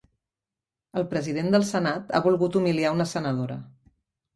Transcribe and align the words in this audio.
El 1.01 1.05
president 1.11 1.51
del 1.57 1.67
senat 1.75 2.13
ha 2.21 2.25
volgut 2.31 2.61
humiliar 2.65 2.93
a 2.95 3.01
una 3.01 3.11
senadora 3.17 3.65